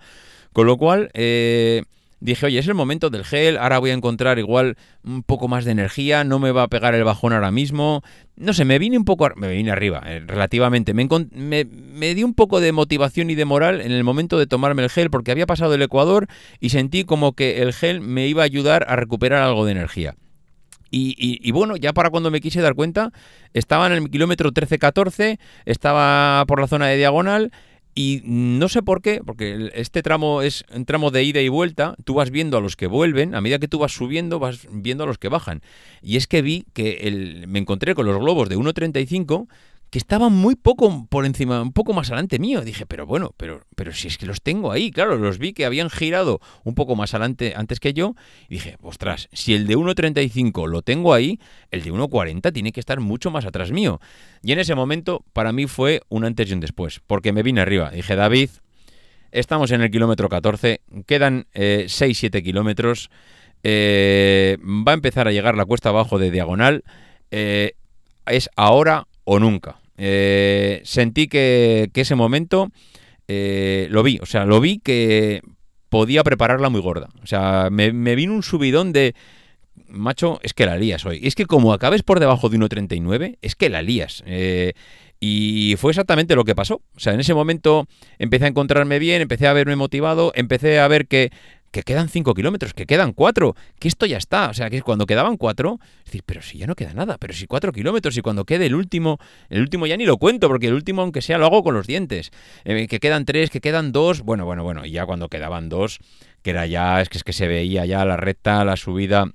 Con 0.52 0.66
lo 0.66 0.76
cual... 0.76 1.08
Eh, 1.14 1.84
dije, 2.26 2.46
oye, 2.46 2.58
es 2.58 2.68
el 2.68 2.74
momento 2.74 3.08
del 3.08 3.24
gel, 3.24 3.56
ahora 3.56 3.78
voy 3.78 3.90
a 3.90 3.94
encontrar 3.94 4.38
igual 4.38 4.76
un 5.04 5.22
poco 5.22 5.48
más 5.48 5.64
de 5.64 5.72
energía, 5.72 6.24
no 6.24 6.38
me 6.38 6.52
va 6.52 6.64
a 6.64 6.68
pegar 6.68 6.94
el 6.94 7.04
bajón 7.04 7.32
ahora 7.32 7.50
mismo. 7.50 8.02
No 8.36 8.52
sé, 8.52 8.64
me 8.64 8.78
vine 8.78 8.98
un 8.98 9.04
poco, 9.04 9.30
me 9.36 9.48
vine 9.48 9.70
arriba, 9.70 10.02
eh, 10.06 10.22
relativamente. 10.26 10.92
Me, 10.92 11.08
me, 11.32 11.64
me 11.64 12.14
di 12.14 12.22
un 12.24 12.34
poco 12.34 12.60
de 12.60 12.72
motivación 12.72 13.30
y 13.30 13.34
de 13.34 13.44
moral 13.44 13.80
en 13.80 13.92
el 13.92 14.04
momento 14.04 14.38
de 14.38 14.46
tomarme 14.46 14.82
el 14.82 14.90
gel 14.90 15.08
porque 15.10 15.30
había 15.30 15.46
pasado 15.46 15.74
el 15.74 15.82
Ecuador 15.82 16.26
y 16.60 16.68
sentí 16.70 17.04
como 17.04 17.32
que 17.32 17.62
el 17.62 17.72
gel 17.72 18.00
me 18.00 18.26
iba 18.26 18.42
a 18.42 18.44
ayudar 18.44 18.84
a 18.88 18.96
recuperar 18.96 19.42
algo 19.42 19.64
de 19.64 19.72
energía. 19.72 20.14
Y, 20.90 21.50
bueno, 21.52 21.76
ya 21.76 21.92
para 21.92 22.10
cuando 22.10 22.30
me 22.30 22.40
quise 22.40 22.60
dar 22.60 22.74
cuenta, 22.74 23.12
estaba 23.52 23.86
en 23.86 23.92
el 23.92 24.10
kilómetro 24.10 24.52
13-14, 24.52 25.38
estaba 25.64 26.44
por 26.46 26.60
la 26.60 26.68
zona 26.68 26.86
de 26.86 26.96
diagonal 26.96 27.52
y 27.98 28.20
no 28.24 28.68
sé 28.68 28.82
por 28.82 29.00
qué, 29.00 29.22
porque 29.24 29.70
este 29.74 30.02
tramo 30.02 30.42
es 30.42 30.66
un 30.70 30.84
tramo 30.84 31.10
de 31.10 31.24
ida 31.24 31.40
y 31.40 31.48
vuelta, 31.48 31.96
tú 32.04 32.12
vas 32.12 32.30
viendo 32.30 32.58
a 32.58 32.60
los 32.60 32.76
que 32.76 32.86
vuelven, 32.86 33.34
a 33.34 33.40
medida 33.40 33.58
que 33.58 33.68
tú 33.68 33.78
vas 33.78 33.92
subiendo, 33.92 34.38
vas 34.38 34.68
viendo 34.70 35.04
a 35.04 35.06
los 35.06 35.16
que 35.16 35.30
bajan. 35.30 35.62
Y 36.02 36.18
es 36.18 36.26
que 36.26 36.42
vi 36.42 36.66
que 36.74 36.98
el, 37.04 37.48
me 37.48 37.58
encontré 37.58 37.94
con 37.94 38.04
los 38.04 38.18
globos 38.18 38.50
de 38.50 38.58
1.35 38.58 39.48
que 39.90 39.98
estaban 39.98 40.32
muy 40.32 40.56
poco 40.56 41.06
por 41.08 41.26
encima, 41.26 41.62
un 41.62 41.72
poco 41.72 41.92
más 41.92 42.08
adelante 42.08 42.38
mío. 42.38 42.62
Dije, 42.62 42.86
pero 42.86 43.06
bueno, 43.06 43.34
pero, 43.36 43.62
pero 43.76 43.92
si 43.92 44.08
es 44.08 44.18
que 44.18 44.26
los 44.26 44.42
tengo 44.42 44.72
ahí, 44.72 44.90
claro, 44.90 45.16
los 45.16 45.38
vi 45.38 45.52
que 45.52 45.64
habían 45.64 45.90
girado 45.90 46.40
un 46.64 46.74
poco 46.74 46.96
más 46.96 47.14
adelante 47.14 47.54
antes 47.56 47.80
que 47.80 47.92
yo. 47.92 48.14
Y 48.48 48.54
dije, 48.54 48.76
ostras, 48.82 49.28
si 49.32 49.54
el 49.54 49.66
de 49.66 49.76
1.35 49.76 50.68
lo 50.68 50.82
tengo 50.82 51.14
ahí, 51.14 51.38
el 51.70 51.82
de 51.82 51.92
1.40 51.92 52.52
tiene 52.52 52.72
que 52.72 52.80
estar 52.80 53.00
mucho 53.00 53.30
más 53.30 53.44
atrás 53.44 53.70
mío. 53.70 54.00
Y 54.42 54.52
en 54.52 54.58
ese 54.58 54.74
momento, 54.74 55.24
para 55.32 55.52
mí 55.52 55.66
fue 55.66 56.02
un 56.08 56.24
antes 56.24 56.50
y 56.50 56.52
un 56.54 56.60
después, 56.60 57.00
porque 57.06 57.32
me 57.32 57.42
vine 57.42 57.60
arriba. 57.60 57.90
Dije, 57.90 58.16
David, 58.16 58.50
estamos 59.30 59.70
en 59.70 59.82
el 59.82 59.90
kilómetro 59.90 60.28
14, 60.28 60.80
quedan 61.06 61.46
6-7 61.54 62.34
eh, 62.34 62.42
kilómetros, 62.42 63.10
eh, 63.62 64.58
va 64.62 64.92
a 64.92 64.94
empezar 64.94 65.28
a 65.28 65.32
llegar 65.32 65.56
la 65.56 65.64
cuesta 65.64 65.90
abajo 65.90 66.18
de 66.18 66.30
diagonal. 66.30 66.84
Eh, 67.30 67.72
es 68.26 68.50
ahora 68.56 69.06
o 69.26 69.38
nunca. 69.38 69.80
Eh, 69.98 70.80
sentí 70.84 71.26
que, 71.26 71.90
ese 71.92 72.14
momento 72.14 72.70
eh, 73.28 73.88
lo 73.90 74.02
vi, 74.02 74.18
o 74.22 74.26
sea, 74.26 74.46
lo 74.46 74.60
vi 74.60 74.78
que 74.78 75.42
podía 75.90 76.24
prepararla 76.24 76.70
muy 76.70 76.80
gorda. 76.80 77.08
O 77.22 77.26
sea, 77.26 77.68
me, 77.70 77.90
vino 77.90 78.32
un 78.32 78.42
subidón 78.42 78.92
de, 78.92 79.14
macho, 79.88 80.38
es 80.42 80.54
que 80.54 80.64
la 80.64 80.78
lías 80.78 81.04
hoy. 81.04 81.20
Es 81.22 81.34
que 81.34 81.44
como 81.44 81.72
acabes 81.72 82.02
por 82.02 82.20
debajo 82.20 82.48
de 82.48 82.58
1.39, 82.58 83.38
es 83.42 83.56
que 83.56 83.68
la 83.68 83.82
lías. 83.82 84.22
Eh, 84.26 84.72
y 85.18 85.74
fue 85.78 85.90
exactamente 85.90 86.36
lo 86.36 86.44
que 86.44 86.54
pasó. 86.54 86.82
O 86.94 87.00
sea, 87.00 87.12
en 87.12 87.20
ese 87.20 87.34
momento 87.34 87.88
empecé 88.18 88.44
a 88.44 88.48
encontrarme 88.48 88.98
bien, 88.98 89.22
empecé 89.22 89.48
a 89.48 89.52
verme 89.52 89.74
motivado, 89.74 90.30
empecé 90.34 90.78
a 90.78 90.88
ver 90.88 91.08
que 91.08 91.32
que 91.76 91.82
quedan 91.82 92.08
5 92.08 92.32
kilómetros, 92.32 92.72
que 92.72 92.86
quedan 92.86 93.12
4, 93.12 93.54
que 93.78 93.88
esto 93.88 94.06
ya 94.06 94.16
está. 94.16 94.48
O 94.48 94.54
sea, 94.54 94.70
que 94.70 94.80
cuando 94.80 95.04
quedaban 95.04 95.36
4, 95.36 95.78
es 95.98 96.04
decir, 96.06 96.22
pero 96.24 96.40
si 96.40 96.56
ya 96.56 96.66
no 96.66 96.74
queda 96.74 96.94
nada, 96.94 97.18
pero 97.18 97.34
si 97.34 97.46
4 97.46 97.70
kilómetros 97.72 98.16
y 98.16 98.22
cuando 98.22 98.46
quede 98.46 98.64
el 98.64 98.74
último, 98.74 99.18
el 99.50 99.60
último 99.60 99.86
ya 99.86 99.98
ni 99.98 100.06
lo 100.06 100.16
cuento, 100.16 100.48
porque 100.48 100.68
el 100.68 100.74
último, 100.74 101.02
aunque 101.02 101.20
sea, 101.20 101.36
lo 101.36 101.44
hago 101.44 101.62
con 101.62 101.74
los 101.74 101.86
dientes. 101.86 102.30
Eh, 102.64 102.86
que 102.88 102.98
quedan 102.98 103.26
3, 103.26 103.50
que 103.50 103.60
quedan 103.60 103.92
2, 103.92 104.22
bueno, 104.22 104.46
bueno, 104.46 104.64
bueno, 104.64 104.86
y 104.86 104.92
ya 104.92 105.04
cuando 105.04 105.28
quedaban 105.28 105.68
2, 105.68 105.98
que 106.42 106.50
era 106.50 106.66
ya, 106.66 107.02
es 107.02 107.10
que, 107.10 107.18
es 107.18 107.24
que 107.24 107.34
se 107.34 107.46
veía 107.46 107.84
ya 107.84 108.04
la 108.06 108.16
recta, 108.16 108.64
la 108.64 108.76
subida. 108.76 109.30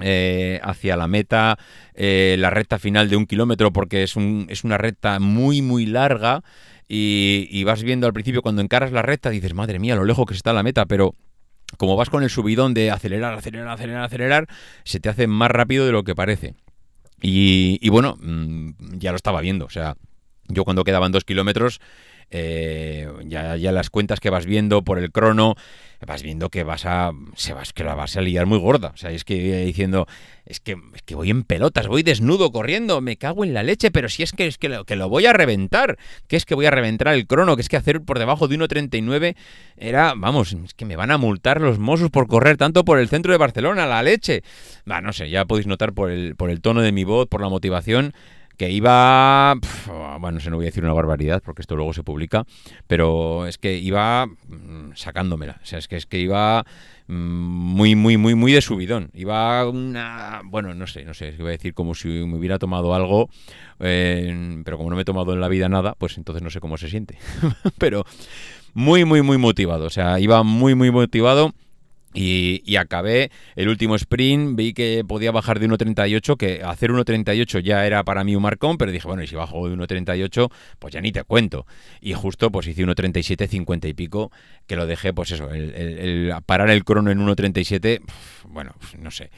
Eh, 0.00 0.60
hacia 0.62 0.96
la 0.96 1.08
meta, 1.08 1.58
eh, 1.94 2.36
la 2.38 2.50
recta 2.50 2.78
final 2.78 3.10
de 3.10 3.16
un 3.16 3.26
kilómetro, 3.26 3.72
porque 3.72 4.04
es, 4.04 4.14
un, 4.14 4.46
es 4.48 4.62
una 4.62 4.78
recta 4.78 5.18
muy, 5.18 5.60
muy 5.60 5.86
larga. 5.86 6.44
Y, 6.88 7.64
vas 7.64 7.82
viendo 7.82 8.06
al 8.06 8.14
principio 8.14 8.40
cuando 8.40 8.62
encaras 8.62 8.92
la 8.92 9.02
recta, 9.02 9.28
dices, 9.28 9.52
madre 9.54 9.78
mía, 9.78 9.94
lo 9.94 10.04
lejos 10.04 10.24
que 10.26 10.34
está 10.34 10.54
la 10.54 10.62
meta, 10.62 10.86
pero 10.86 11.14
como 11.78 11.96
vas 11.96 12.10
con 12.10 12.22
el 12.22 12.28
subidón 12.28 12.74
de 12.74 12.90
acelerar, 12.90 13.32
acelerar, 13.32 13.68
acelerar, 13.68 14.04
acelerar, 14.04 14.48
se 14.84 15.00
te 15.00 15.08
hace 15.08 15.26
más 15.26 15.50
rápido 15.50 15.86
de 15.86 15.92
lo 15.92 16.04
que 16.04 16.14
parece. 16.14 16.54
Y, 17.22 17.88
bueno, 17.88 18.18
mm, 18.20 18.98
ya 18.98 19.12
lo 19.12 19.16
estaba 19.16 19.40
viendo. 19.40 19.64
O 19.64 19.70
sea, 19.70 19.96
yo 20.48 20.64
cuando 20.64 20.84
quedaban 20.84 21.12
dos 21.12 21.24
kilómetros, 21.24 21.80
eh, 22.30 23.10
ya, 23.24 23.56
ya 23.56 23.72
las 23.72 23.90
cuentas 23.90 24.20
que 24.20 24.28
vas 24.28 24.44
viendo 24.44 24.82
por 24.82 24.98
el 24.98 25.10
crono, 25.10 25.54
vas 26.06 26.22
viendo 26.22 26.48
que 26.48 26.64
vas 26.64 26.86
a 26.86 27.12
se 27.34 27.52
vas 27.52 27.72
que 27.72 27.84
la 27.84 27.94
vas 27.94 28.16
a 28.16 28.20
liar 28.20 28.46
muy 28.46 28.58
gorda. 28.58 28.92
O 28.94 28.96
sea, 28.96 29.10
es 29.10 29.24
que 29.24 29.64
diciendo, 29.64 30.06
es 30.46 30.60
que, 30.60 30.76
es 30.94 31.02
que 31.02 31.14
voy 31.14 31.30
en 31.30 31.42
pelotas, 31.42 31.88
voy 31.88 32.02
desnudo 32.02 32.52
corriendo, 32.52 33.00
me 33.00 33.16
cago 33.16 33.44
en 33.44 33.52
la 33.54 33.62
leche, 33.62 33.90
pero 33.90 34.08
si 34.08 34.22
es 34.22 34.32
que 34.32 34.46
es 34.46 34.58
que 34.58 34.68
lo, 34.68 35.08
voy 35.08 35.26
a 35.26 35.32
reventar, 35.32 35.98
que 36.26 36.36
es 36.36 36.44
que 36.44 36.54
voy 36.54 36.66
a 36.66 36.70
reventar 36.70 37.08
el 37.08 37.26
crono, 37.26 37.56
que 37.56 37.62
es 37.62 37.68
que 37.68 37.76
hacer 37.76 38.02
por 38.02 38.18
debajo 38.18 38.48
de 38.48 38.58
1.39 38.58 39.36
era, 39.76 40.14
vamos, 40.16 40.52
es 40.52 40.74
que 40.74 40.84
me 40.84 40.96
van 40.96 41.10
a 41.10 41.18
multar 41.18 41.60
los 41.60 41.78
Mossos 41.78 42.10
por 42.10 42.28
correr 42.28 42.56
tanto 42.56 42.84
por 42.84 42.98
el 42.98 43.08
centro 43.08 43.32
de 43.32 43.38
Barcelona, 43.38 43.86
la 43.86 44.02
leche. 44.02 44.42
Va, 44.90 45.00
no 45.00 45.12
sé, 45.12 45.30
ya 45.30 45.44
podéis 45.44 45.66
notar 45.66 45.92
por 45.92 46.10
el, 46.10 46.36
por 46.36 46.50
el 46.50 46.60
tono 46.60 46.80
de 46.80 46.92
mi 46.92 47.04
voz, 47.04 47.28
por 47.28 47.40
la 47.40 47.48
motivación, 47.48 48.14
que 48.58 48.70
iba, 48.70 49.54
bueno, 50.20 50.40
no 50.50 50.56
voy 50.56 50.66
a 50.66 50.70
decir 50.70 50.82
una 50.82 50.92
barbaridad 50.92 51.40
porque 51.44 51.62
esto 51.62 51.76
luego 51.76 51.92
se 51.92 52.02
publica, 52.02 52.44
pero 52.88 53.46
es 53.46 53.56
que 53.56 53.78
iba 53.78 54.26
mm, 54.26 54.94
sacándomela, 54.96 55.60
o 55.62 55.64
sea, 55.64 55.78
es 55.78 55.86
que 55.86 55.96
es 55.96 56.06
que 56.06 56.18
iba 56.18 56.66
mm, 57.06 57.14
muy, 57.14 57.94
muy, 57.94 58.16
muy, 58.16 58.34
muy 58.34 58.52
de 58.52 58.60
subidón. 58.60 59.10
Iba 59.14 59.66
una, 59.68 60.42
bueno, 60.44 60.74
no 60.74 60.88
sé, 60.88 61.04
no 61.04 61.14
sé, 61.14 61.36
iba 61.38 61.48
a 61.48 61.52
decir 61.52 61.72
como 61.72 61.94
si 61.94 62.08
me 62.08 62.36
hubiera 62.36 62.58
tomado 62.58 62.94
algo, 62.94 63.30
pero 63.78 64.76
como 64.76 64.90
no 64.90 64.96
me 64.96 65.02
he 65.02 65.06
tomado 65.06 65.32
en 65.32 65.40
la 65.40 65.48
vida 65.48 65.68
nada, 65.68 65.94
pues 65.96 66.18
entonces 66.18 66.42
no 66.42 66.50
sé 66.50 66.58
cómo 66.58 66.76
se 66.78 66.90
siente. 66.90 67.16
pero 67.78 68.04
muy, 68.74 69.04
muy, 69.04 69.22
muy 69.22 69.38
motivado, 69.38 69.86
o 69.86 69.90
sea, 69.90 70.18
iba 70.18 70.42
muy, 70.42 70.74
muy 70.74 70.90
motivado. 70.90 71.54
Y, 72.20 72.76
acabé 72.76 73.30
el 73.54 73.68
último 73.68 73.94
sprint, 73.94 74.56
vi 74.56 74.72
que 74.72 75.04
podía 75.06 75.30
bajar 75.30 75.60
de 75.60 75.68
1.38, 75.68 76.36
que 76.36 76.62
hacer 76.64 76.90
1.38 76.90 77.60
ya 77.60 77.86
era 77.86 78.02
para 78.02 78.24
mí 78.24 78.34
un 78.34 78.42
marcón, 78.42 78.76
pero 78.76 78.90
dije, 78.90 79.06
bueno, 79.06 79.22
y 79.22 79.28
si 79.28 79.36
bajo 79.36 79.68
de 79.68 79.76
1.38, 79.76 80.50
pues 80.80 80.94
ya 80.94 81.00
ni 81.00 81.12
te 81.12 81.22
cuento. 81.22 81.64
Y 82.00 82.14
justo 82.14 82.50
pues 82.50 82.66
hice 82.66 82.84
1.37, 82.84 83.46
50 83.46 83.86
y 83.86 83.94
pico, 83.94 84.32
que 84.66 84.74
lo 84.74 84.86
dejé, 84.86 85.12
pues 85.12 85.30
eso, 85.30 85.48
el, 85.52 86.32
parar 86.44 86.70
el 86.70 86.84
crono 86.84 87.12
en 87.12 87.24
1.37, 87.24 88.00
bueno, 88.48 88.74
no 88.98 89.12
sé 89.12 89.30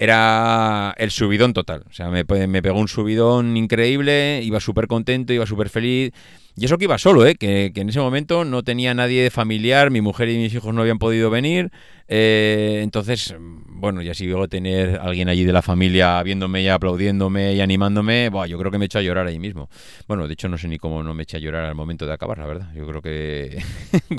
era 0.00 0.94
el 0.96 1.10
subidón 1.10 1.52
total. 1.52 1.82
O 1.90 1.92
sea, 1.92 2.08
me, 2.08 2.22
me 2.24 2.62
pegó 2.62 2.78
un 2.78 2.86
subidón 2.86 3.56
increíble, 3.56 4.40
iba 4.44 4.60
súper 4.60 4.86
contento, 4.86 5.32
iba 5.32 5.44
súper 5.44 5.68
feliz. 5.68 6.12
Y 6.58 6.64
eso 6.64 6.76
que 6.76 6.84
iba 6.84 6.98
solo, 6.98 7.24
¿eh? 7.24 7.36
que, 7.36 7.70
en 7.72 7.88
ese 7.88 8.00
momento 8.00 8.44
no 8.44 8.64
tenía 8.64 8.92
nadie 8.92 9.30
familiar, 9.30 9.92
mi 9.92 10.00
mujer 10.00 10.28
y 10.28 10.38
mis 10.38 10.52
hijos 10.52 10.74
no 10.74 10.80
habían 10.80 10.98
podido 10.98 11.30
venir. 11.30 11.70
Eh, 12.08 12.80
entonces, 12.82 13.36
bueno, 13.38 14.02
ya 14.02 14.12
si 14.12 14.26
luego 14.26 14.48
tener 14.48 14.98
alguien 15.00 15.28
allí 15.28 15.44
de 15.44 15.52
la 15.52 15.62
familia 15.62 16.20
viéndome 16.24 16.62
y 16.62 16.68
aplaudiéndome 16.68 17.54
y 17.54 17.60
animándome, 17.60 18.28
yo 18.48 18.58
creo 18.58 18.72
que 18.72 18.78
me 18.78 18.86
echo 18.86 18.98
a 18.98 19.02
llorar 19.02 19.28
ahí 19.28 19.38
mismo. 19.38 19.68
Bueno, 20.08 20.26
de 20.26 20.32
hecho 20.32 20.48
no 20.48 20.58
sé 20.58 20.66
ni 20.66 20.78
cómo 20.78 21.04
no 21.04 21.14
me 21.14 21.22
eché 21.22 21.36
a 21.36 21.40
llorar 21.40 21.64
al 21.64 21.76
momento 21.76 22.06
de 22.06 22.12
acabar, 22.12 22.38
la 22.38 22.46
verdad. 22.46 22.72
Yo 22.74 22.86
creo 22.88 23.02
que 23.02 23.62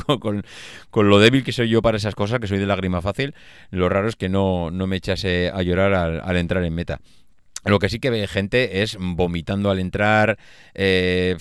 con, 0.92 1.10
lo 1.10 1.20
débil 1.20 1.44
que 1.44 1.52
soy 1.52 1.68
yo 1.68 1.82
para 1.82 1.98
esas 1.98 2.16
cosas, 2.16 2.40
que 2.40 2.48
soy 2.48 2.58
de 2.58 2.66
lágrima 2.66 3.02
fácil, 3.02 3.36
lo 3.70 3.90
raro 3.90 4.08
es 4.08 4.16
que 4.16 4.30
no, 4.30 4.72
no 4.72 4.88
me 4.88 4.96
echase 4.96 5.52
a 5.54 5.62
llorar 5.62 5.94
al 5.94 6.38
entrar 6.38 6.64
en 6.64 6.74
meta. 6.74 7.02
Lo 7.66 7.80
que 7.80 7.90
sí 7.90 8.00
que 8.00 8.10
ve 8.10 8.26
gente 8.28 8.82
es 8.82 8.98
vomitando 9.00 9.70
al 9.70 9.80
entrar, 9.80 10.38
eh, 10.74 11.36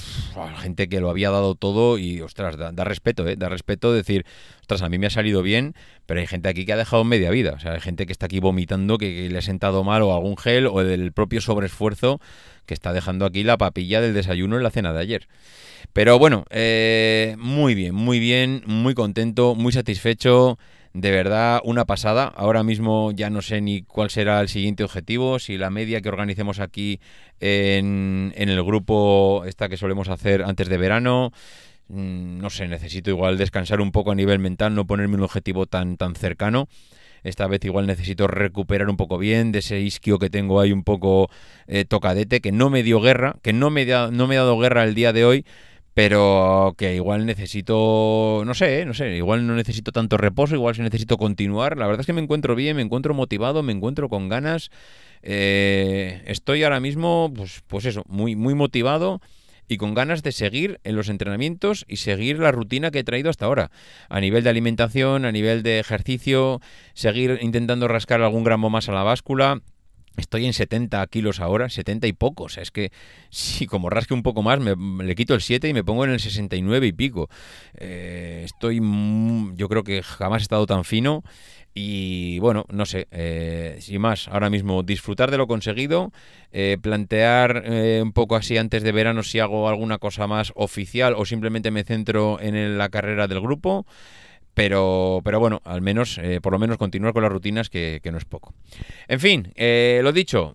gente 0.58 0.88
que 0.88 1.00
lo 1.00 1.10
había 1.10 1.30
dado 1.30 1.54
todo 1.54 1.96
y, 1.96 2.20
ostras, 2.22 2.56
da, 2.56 2.84
respeto, 2.84 3.26
¿eh? 3.28 3.36
Da 3.36 3.48
respeto 3.48 3.92
decir, 3.92 4.26
ostras, 4.60 4.82
a 4.82 4.88
mí 4.88 4.98
me 4.98 5.06
ha 5.06 5.10
salido 5.10 5.42
bien, 5.42 5.74
pero 6.06 6.18
hay 6.18 6.26
gente 6.26 6.48
aquí 6.48 6.66
que 6.66 6.72
ha 6.72 6.76
dejado 6.76 7.04
media 7.04 7.30
vida. 7.30 7.52
O 7.52 7.60
sea, 7.60 7.74
hay 7.74 7.80
gente 7.80 8.04
que 8.04 8.12
está 8.12 8.26
aquí 8.26 8.40
vomitando, 8.40 8.98
que, 8.98 9.28
le 9.28 9.38
ha 9.38 9.42
sentado 9.42 9.84
mal 9.84 10.02
o 10.02 10.12
algún 10.12 10.36
gel 10.36 10.66
o 10.66 10.82
del 10.82 11.12
propio 11.12 11.40
sobreesfuerzo 11.40 12.20
que 12.66 12.74
está 12.74 12.92
dejando 12.92 13.24
aquí 13.24 13.44
la 13.44 13.56
papilla 13.56 14.00
del 14.00 14.12
desayuno 14.12 14.56
en 14.56 14.64
la 14.64 14.70
cena 14.70 14.92
de 14.92 15.00
ayer. 15.00 15.28
Pero 15.92 16.18
bueno, 16.18 16.44
eh, 16.50 17.36
muy 17.38 17.74
bien, 17.74 17.94
muy 17.94 18.18
bien, 18.18 18.62
muy 18.66 18.94
contento, 18.94 19.54
muy 19.54 19.72
satisfecho 19.72 20.58
de 21.00 21.12
verdad 21.12 21.60
una 21.64 21.84
pasada. 21.84 22.24
Ahora 22.24 22.64
mismo 22.64 23.12
ya 23.12 23.30
no 23.30 23.40
sé 23.40 23.60
ni 23.60 23.82
cuál 23.82 24.10
será 24.10 24.40
el 24.40 24.48
siguiente 24.48 24.82
objetivo, 24.82 25.38
si 25.38 25.56
la 25.56 25.70
media 25.70 26.00
que 26.00 26.08
organicemos 26.08 26.58
aquí 26.58 27.00
en, 27.38 28.32
en 28.36 28.48
el 28.48 28.62
grupo, 28.64 29.44
esta 29.46 29.68
que 29.68 29.76
solemos 29.76 30.08
hacer 30.08 30.42
antes 30.42 30.68
de 30.68 30.76
verano, 30.76 31.32
mm, 31.88 32.38
no 32.38 32.50
sé, 32.50 32.66
necesito 32.66 33.10
igual 33.10 33.38
descansar 33.38 33.80
un 33.80 33.92
poco 33.92 34.10
a 34.10 34.16
nivel 34.16 34.40
mental, 34.40 34.74
no 34.74 34.86
ponerme 34.86 35.14
un 35.14 35.22
objetivo 35.22 35.66
tan, 35.66 35.96
tan 35.96 36.16
cercano. 36.16 36.68
Esta 37.22 37.46
vez 37.46 37.64
igual 37.64 37.86
necesito 37.86 38.26
recuperar 38.26 38.88
un 38.88 38.96
poco 38.96 39.18
bien 39.18 39.52
de 39.52 39.60
ese 39.60 39.80
isquio 39.80 40.18
que 40.18 40.30
tengo 40.30 40.60
ahí 40.60 40.72
un 40.72 40.82
poco 40.82 41.30
eh, 41.68 41.84
tocadete, 41.84 42.40
que 42.40 42.52
no 42.52 42.70
me 42.70 42.82
dio 42.82 43.00
guerra, 43.00 43.36
que 43.42 43.52
no 43.52 43.70
me, 43.70 43.86
no 43.86 44.26
me 44.26 44.36
ha 44.36 44.40
dado 44.40 44.58
guerra 44.58 44.84
el 44.84 44.94
día 44.94 45.12
de 45.12 45.24
hoy, 45.24 45.44
pero 45.94 46.74
que 46.78 46.94
igual 46.94 47.26
necesito, 47.26 48.42
no 48.46 48.54
sé, 48.54 48.84
no 48.84 48.94
sé, 48.94 49.16
igual 49.16 49.46
no 49.46 49.54
necesito 49.54 49.90
tanto 49.92 50.16
reposo, 50.16 50.54
igual 50.54 50.74
si 50.74 50.82
necesito 50.82 51.16
continuar. 51.16 51.76
La 51.76 51.86
verdad 51.86 52.00
es 52.00 52.06
que 52.06 52.12
me 52.12 52.20
encuentro 52.20 52.54
bien, 52.54 52.76
me 52.76 52.82
encuentro 52.82 53.14
motivado, 53.14 53.62
me 53.62 53.72
encuentro 53.72 54.08
con 54.08 54.28
ganas. 54.28 54.70
Eh, 55.22 56.22
estoy 56.26 56.62
ahora 56.62 56.80
mismo, 56.80 57.32
pues, 57.34 57.62
pues 57.66 57.84
eso, 57.84 58.04
muy, 58.08 58.36
muy 58.36 58.54
motivado. 58.54 59.20
y 59.68 59.76
con 59.76 59.94
ganas 59.94 60.22
de 60.22 60.32
seguir 60.32 60.80
en 60.84 60.96
los 60.96 61.08
entrenamientos 61.10 61.84
y 61.88 61.96
seguir 61.96 62.38
la 62.38 62.52
rutina 62.52 62.90
que 62.90 63.00
he 63.00 63.04
traído 63.04 63.28
hasta 63.30 63.44
ahora. 63.46 63.70
A 64.08 64.20
nivel 64.20 64.42
de 64.42 64.50
alimentación, 64.50 65.24
a 65.26 65.32
nivel 65.32 65.62
de 65.62 65.78
ejercicio, 65.78 66.60
seguir 66.94 67.38
intentando 67.42 67.86
rascar 67.86 68.22
algún 68.22 68.44
gramo 68.44 68.70
más 68.70 68.88
a 68.88 68.92
la 68.92 69.02
báscula. 69.02 69.60
Estoy 70.18 70.46
en 70.46 70.52
70 70.52 71.06
kilos 71.06 71.40
ahora, 71.40 71.70
70 71.70 72.06
y 72.06 72.12
poco. 72.12 72.44
O 72.44 72.48
sea, 72.48 72.62
es 72.62 72.70
que 72.70 72.90
si 73.30 73.66
como 73.66 73.88
rasque 73.88 74.14
un 74.14 74.22
poco 74.22 74.42
más, 74.42 74.58
me, 74.58 74.74
le 75.04 75.14
quito 75.14 75.34
el 75.34 75.40
7 75.40 75.68
y 75.68 75.72
me 75.72 75.84
pongo 75.84 76.04
en 76.04 76.10
el 76.10 76.20
69 76.20 76.88
y 76.88 76.92
pico. 76.92 77.30
Eh, 77.74 78.42
estoy, 78.44 78.80
yo 79.54 79.68
creo 79.68 79.84
que 79.84 80.02
jamás 80.02 80.42
he 80.42 80.44
estado 80.44 80.66
tan 80.66 80.84
fino. 80.84 81.22
Y 81.80 82.40
bueno, 82.40 82.64
no 82.70 82.86
sé, 82.86 83.06
eh, 83.12 83.76
sin 83.80 84.00
más, 84.00 84.26
ahora 84.26 84.50
mismo 84.50 84.82
disfrutar 84.82 85.30
de 85.30 85.36
lo 85.36 85.46
conseguido, 85.46 86.10
eh, 86.50 86.76
plantear 86.82 87.62
eh, 87.66 88.00
un 88.02 88.12
poco 88.12 88.34
así 88.34 88.58
antes 88.58 88.82
de 88.82 88.90
verano 88.90 89.22
si 89.22 89.38
hago 89.38 89.68
alguna 89.68 89.98
cosa 89.98 90.26
más 90.26 90.52
oficial 90.56 91.14
o 91.16 91.24
simplemente 91.24 91.70
me 91.70 91.84
centro 91.84 92.40
en 92.40 92.78
la 92.78 92.88
carrera 92.88 93.28
del 93.28 93.40
grupo. 93.40 93.86
Pero, 94.58 95.20
pero 95.24 95.38
bueno, 95.38 95.62
al 95.64 95.80
menos, 95.80 96.20
por 96.42 96.52
lo 96.52 96.58
menos 96.58 96.78
continuar 96.78 97.12
con 97.12 97.22
las 97.22 97.30
rutinas, 97.30 97.70
que, 97.70 98.00
que 98.02 98.10
no 98.10 98.18
es 98.18 98.24
poco. 98.24 98.54
En 99.06 99.20
fin, 99.20 99.52
lo 99.56 100.12
dicho, 100.12 100.54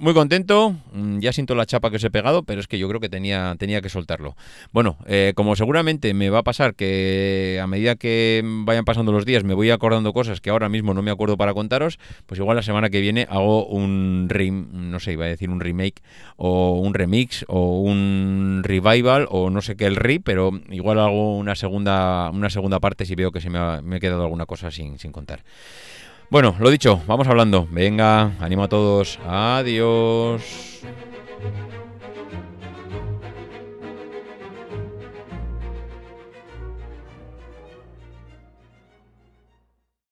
muy 0.00 0.14
contento, 0.14 0.74
mm, 0.92 1.18
ya 1.18 1.32
siento 1.32 1.54
la 1.54 1.66
chapa 1.66 1.90
que 1.90 1.96
os 1.96 2.04
he 2.04 2.10
pegado, 2.10 2.42
pero 2.42 2.60
es 2.60 2.66
que 2.66 2.78
yo 2.78 2.88
creo 2.88 3.00
que 3.00 3.08
tenía, 3.08 3.54
tenía 3.58 3.82
que 3.82 3.88
soltarlo. 3.88 4.34
Bueno, 4.72 4.96
eh, 5.06 5.32
como 5.36 5.54
seguramente 5.56 6.14
me 6.14 6.30
va 6.30 6.38
a 6.38 6.42
pasar 6.42 6.74
que 6.74 7.60
a 7.62 7.66
medida 7.66 7.96
que 7.96 8.42
vayan 8.44 8.84
pasando 8.84 9.12
los 9.12 9.26
días 9.26 9.44
me 9.44 9.54
voy 9.54 9.70
acordando 9.70 10.12
cosas 10.12 10.40
que 10.40 10.50
ahora 10.50 10.68
mismo 10.68 10.94
no 10.94 11.02
me 11.02 11.10
acuerdo 11.10 11.36
para 11.36 11.52
contaros, 11.52 11.98
pues 12.26 12.40
igual 12.40 12.56
la 12.56 12.62
semana 12.62 12.88
que 12.88 13.00
viene 13.00 13.26
hago 13.30 13.66
un, 13.66 14.26
no 14.72 15.00
sé, 15.00 15.12
iba 15.12 15.26
a 15.26 15.28
decir 15.28 15.50
un 15.50 15.60
remake, 15.60 16.02
o 16.36 16.80
un 16.80 16.94
remix, 16.94 17.44
o 17.48 17.80
un 17.80 18.62
revival, 18.64 19.26
o 19.30 19.50
no 19.50 19.60
sé 19.60 19.76
qué 19.76 19.86
el 19.86 19.96
re, 19.96 20.18
pero 20.20 20.50
igual 20.70 20.98
hago 20.98 21.36
una 21.36 21.54
segunda, 21.54 22.30
una 22.30 22.48
segunda 22.48 22.80
parte 22.80 23.04
si 23.04 23.14
veo 23.14 23.32
que 23.32 23.40
se 23.40 23.50
me 23.50 23.58
ha, 23.58 23.82
me 23.82 24.00
quedado 24.00 24.22
alguna 24.22 24.46
cosa 24.46 24.70
sin, 24.70 24.98
sin 24.98 25.12
contar. 25.12 25.42
Bueno, 26.30 26.54
lo 26.60 26.70
dicho, 26.70 27.02
vamos 27.08 27.26
hablando. 27.26 27.66
Venga, 27.72 28.30
animo 28.38 28.62
a 28.62 28.68
todos. 28.68 29.18
Adiós. 29.26 30.80